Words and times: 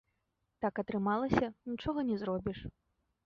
Так 0.63 0.81
атрымалася, 0.83 1.49
нічога 1.73 1.99
не 2.09 2.17
зробіш. 2.25 2.59